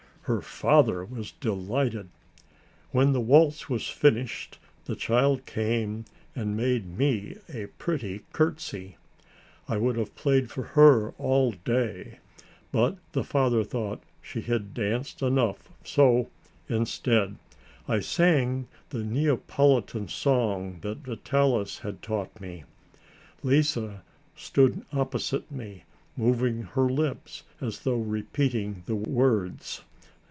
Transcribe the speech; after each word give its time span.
Her 0.25 0.41
father 0.41 1.03
was 1.03 1.31
delighted. 1.31 2.07
When 2.91 3.11
the 3.11 3.19
waltz 3.19 3.69
was 3.69 3.89
finished 3.89 4.59
the 4.85 4.95
child 4.95 5.47
came 5.47 6.05
and 6.35 6.55
made 6.55 6.95
me 6.95 7.37
a 7.49 7.65
pretty 7.79 8.21
curtsy. 8.31 8.97
I 9.67 9.77
would 9.77 9.97
have 9.97 10.15
played 10.15 10.51
for 10.51 10.61
her 10.61 11.09
all 11.17 11.53
day, 11.53 12.19
but 12.71 12.99
the 13.13 13.23
father 13.23 13.63
thought 13.63 14.03
she 14.21 14.41
had 14.41 14.75
danced 14.75 15.23
enough 15.23 15.69
so, 15.83 16.29
instead, 16.69 17.35
I 17.87 17.99
sang 17.99 18.67
the 18.91 19.03
Neapolitan 19.03 20.07
song 20.07 20.77
that 20.81 20.99
Vitalis 20.99 21.79
had 21.79 22.03
taught 22.03 22.39
me. 22.39 22.63
Lise 23.43 23.77
stood 24.35 24.85
opposite 24.93 25.49
me, 25.51 25.83
moving 26.15 26.61
her 26.61 26.87
lips 26.89 27.43
as 27.59 27.79
though 27.81 27.99
repeating 27.99 28.83
the 28.85 28.95
words. 28.95 29.81